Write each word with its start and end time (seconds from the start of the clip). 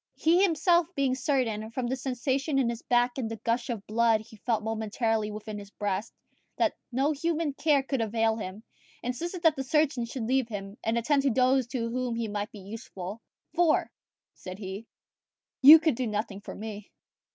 He 0.15 0.41
himself 0.41 0.87
being 0.95 1.13
certain, 1.13 1.69
from 1.69 1.85
the 1.85 1.95
sensation 1.95 2.57
in 2.57 2.71
his 2.71 2.81
back 2.81 3.19
and 3.19 3.29
the 3.29 3.35
gush 3.35 3.69
of 3.69 3.85
blood 3.85 4.19
he 4.21 4.35
felt 4.35 4.63
momently 4.63 5.29
within 5.29 5.59
his 5.59 5.69
breast, 5.69 6.11
that 6.57 6.73
no 6.91 7.11
human 7.11 7.53
care 7.53 7.83
could 7.83 8.01
avail 8.01 8.35
him, 8.37 8.63
insisted 9.03 9.43
that 9.43 9.55
the 9.55 9.63
surgeon 9.63 10.05
should 10.05 10.23
leave 10.25 10.47
him 10.47 10.75
and 10.83 10.97
attend 10.97 11.21
to 11.21 11.29
those 11.29 11.67
to 11.67 11.91
whom 11.91 12.15
he 12.15 12.27
might 12.27 12.51
be 12.51 12.61
useful; 12.61 13.21
"for," 13.53 13.91
said 14.33 14.57
he, 14.57 14.87
"you 15.61 15.77
can 15.77 15.93
do 15.93 16.07
nothing 16.07 16.41
for 16.41 16.55
me." 16.55 16.89